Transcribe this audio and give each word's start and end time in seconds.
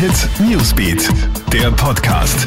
Hit 0.00 0.30
Newsbeat, 0.40 1.10
der 1.52 1.70
Podcast. 1.72 2.46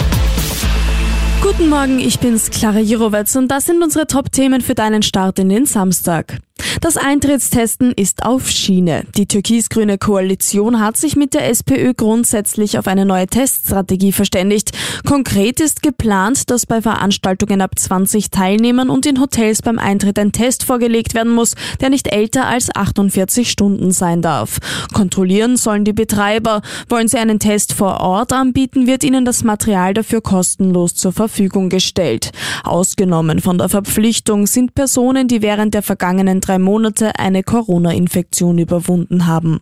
Guten 1.40 1.70
Morgen, 1.70 2.00
ich 2.00 2.18
bin's, 2.18 2.50
Clara 2.50 2.79
Jirovetz 2.79 3.36
und 3.36 3.47
das 3.47 3.65
sind 3.65 3.83
unsere 3.83 4.08
Top-Themen 4.08 4.62
für 4.62 4.74
deinen 4.74 5.04
Start 5.04 5.38
in 5.38 5.49
den 5.49 5.68
Samstag. 5.68 6.39
Das 6.81 6.97
Eintrittstesten 6.97 7.91
ist 7.91 8.25
auf 8.25 8.49
Schiene. 8.49 9.05
Die 9.15 9.28
türkis-grüne 9.28 9.97
Koalition 9.97 10.79
hat 10.79 10.97
sich 10.97 11.15
mit 11.15 11.33
der 11.33 11.49
SPÖ 11.49 11.94
grundsätzlich 11.94 12.78
auf 12.79 12.88
eine 12.88 13.06
neue 13.06 13.28
Teststrategie 13.28 14.12
verständigt. 14.12 14.71
Konkret 15.06 15.60
ist 15.60 15.83
geplant, 15.83 16.49
dass 16.49 16.66
bei 16.66 16.81
Veranstaltungen 16.81 17.62
ab 17.62 17.77
20 17.77 18.31
Teilnehmern 18.31 18.89
und 18.89 19.05
in 19.05 19.20
Hotels 19.20 19.62
beim 19.62 19.77
Eintritt 19.77 20.17
ein 20.17 20.31
Test 20.31 20.63
vorgelegt 20.63 21.13
werden 21.13 21.31
muss, 21.31 21.55
der 21.80 21.89
nicht 21.89 22.07
älter 22.07 22.48
als 22.48 22.73
48 22.76 23.49
Stunden 23.49 23.91
sein 23.91 24.21
darf. 24.21 24.58
Kontrollieren 24.94 25.58
sollen 25.58 25.85
die 25.85 25.94
Betreiber. 25.94 26.62
Wollen 26.90 27.07
sie 27.07 27.17
einen 27.17 27.40
Test 27.40 27.73
vor 27.73 27.99
Ort 27.99 28.34
anbieten, 28.34 28.87
wird 28.87 29.03
ihnen 29.03 29.26
das 29.26 29.43
Material 29.43 29.93
dafür 29.93 30.21
kostenlos 30.21 30.95
zur 30.95 31.13
Verfügung 31.13 31.70
gestellt. 31.70 32.31
Ausgenommen 32.63 33.40
von 33.40 33.57
der 33.57 33.70
Verpflichtung 33.70 34.48
sind 34.48 34.73
Personen, 34.73 35.27
die 35.27 35.41
während 35.41 35.73
der 35.73 35.84
vergangenen 35.84 36.41
drei 36.41 36.57
Monate 36.63 37.20
eine 37.20 37.44
Corona-Infektion 37.44 38.58
überwunden 38.58 39.27
haben. 39.27 39.62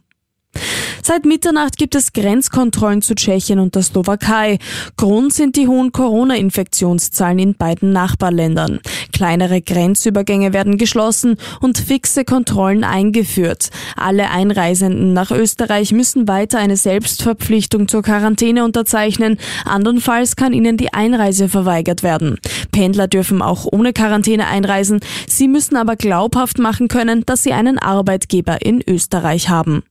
Seit 1.04 1.26
Mitternacht 1.26 1.78
gibt 1.78 1.96
es 1.96 2.14
Grenzkontrollen 2.14 3.02
zu 3.02 3.16
Tschechien 3.16 3.60
und 3.60 3.76
der 3.76 3.82
Slowakei. 3.82 4.60
Grund 4.98 5.34
sind 5.34 5.56
die 5.56 5.68
hohen 5.68 5.92
Corona-Infektionszahlen 5.92 7.40
in 7.40 7.56
beiden 7.56 7.92
Nachbarländern. 7.92 8.80
Kleinere 9.12 9.62
Grenzübergänge 9.62 10.54
werden 10.54 10.78
geschlossen 10.78 11.38
und 11.60 11.80
fixe 11.80 12.24
Kontrollen 12.24 12.84
eingeführt. 12.84 13.70
Alle 13.96 14.30
Einreisenden 14.30 15.14
nach 15.14 15.32
Österreich 15.32 15.92
müssen 15.92 16.28
weiter 16.28 16.60
eine 16.60 16.78
Selbstverpflichtung 16.78 17.88
zur 17.88 18.04
Quarantäne 18.04 18.64
unterzeichnen. 18.64 19.38
Andernfalls 19.66 20.36
kann 20.36 20.54
ihnen 20.54 20.78
die 20.78 20.94
Einreise 20.94 21.50
verweigert 21.50 22.04
werden. 22.04 22.38
Pendler 22.72 23.08
dürfen 23.08 23.42
auch 23.42 23.66
ohne 23.72 23.94
Quarantäne 23.94 24.48
einreisen. 24.48 25.00
Sie 25.28 25.48
müssen 25.48 25.76
aber 25.76 25.96
glaubhaft 25.96 26.60
machen 26.60 26.88
können, 26.88 27.26
dass 27.26 27.44
sie 27.44 27.54
einen 27.54 27.80
Arbeitgeber 27.80 28.62
in 28.62 28.82
Österreich 28.88 29.50
haben. 29.50 29.84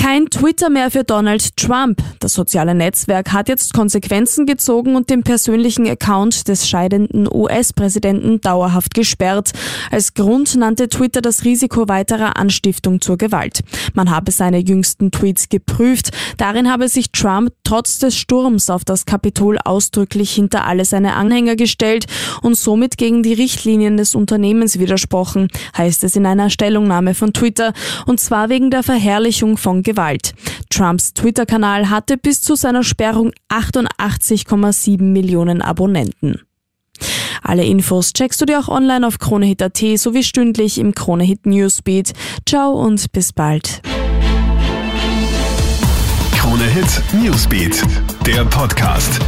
Kein 0.00 0.30
Twitter 0.30 0.70
mehr 0.70 0.90
für 0.90 1.04
Donald 1.04 1.58
Trump. 1.58 2.02
Das 2.20 2.32
soziale 2.32 2.74
Netzwerk 2.74 3.34
hat 3.34 3.50
jetzt 3.50 3.74
Konsequenzen 3.74 4.46
gezogen 4.46 4.96
und 4.96 5.10
den 5.10 5.22
persönlichen 5.22 5.86
Account 5.86 6.48
des 6.48 6.66
scheidenden 6.66 7.28
US-Präsidenten 7.30 8.40
dauerhaft 8.40 8.94
gesperrt. 8.94 9.52
Als 9.90 10.14
Grund 10.14 10.56
nannte 10.56 10.88
Twitter 10.88 11.20
das 11.20 11.44
Risiko 11.44 11.86
weiterer 11.86 12.38
Anstiftung 12.38 13.02
zur 13.02 13.18
Gewalt. 13.18 13.60
Man 13.92 14.10
habe 14.10 14.32
seine 14.32 14.58
jüngsten 14.58 15.10
Tweets 15.10 15.50
geprüft. 15.50 16.12
Darin 16.38 16.72
habe 16.72 16.88
sich 16.88 17.12
Trump 17.12 17.52
trotz 17.62 17.98
des 17.98 18.16
Sturms 18.16 18.70
auf 18.70 18.86
das 18.86 19.04
Kapitol 19.04 19.58
ausdrücklich 19.62 20.32
hinter 20.32 20.64
alle 20.64 20.86
seine 20.86 21.12
Anhänger 21.12 21.56
gestellt 21.56 22.06
und 22.40 22.56
somit 22.56 22.96
gegen 22.96 23.22
die 23.22 23.34
Richtlinien 23.34 23.98
des 23.98 24.14
Unternehmens 24.14 24.78
widersprochen, 24.78 25.48
heißt 25.76 26.04
es 26.04 26.16
in 26.16 26.24
einer 26.24 26.48
Stellungnahme 26.48 27.14
von 27.14 27.34
Twitter, 27.34 27.74
und 28.06 28.18
zwar 28.18 28.48
wegen 28.48 28.70
der 28.70 28.82
Verherrlichung 28.82 29.58
von 29.58 29.82
Gewalt. 29.90 30.34
Trumps 30.70 31.14
Twitter-Kanal 31.14 31.90
hatte 31.90 32.16
bis 32.16 32.42
zu 32.42 32.54
seiner 32.54 32.84
Sperrung 32.84 33.32
88,7 33.48 35.02
Millionen 35.02 35.62
Abonnenten. 35.62 36.40
Alle 37.42 37.64
Infos 37.64 38.12
checkst 38.12 38.40
du 38.40 38.44
dir 38.44 38.60
auch 38.60 38.68
online 38.68 39.04
auf 39.06 39.18
KroneHit.at 39.18 39.82
sowie 39.96 40.22
stündlich 40.22 40.78
im 40.78 40.94
KroneHit 40.94 41.46
Newsbeat. 41.46 42.12
Ciao 42.46 42.72
und 42.72 43.10
bis 43.10 43.32
bald. 43.32 43.82
KroneHit 46.36 47.02
Newsbeat, 47.20 47.82
der 48.26 48.44
Podcast. 48.44 49.18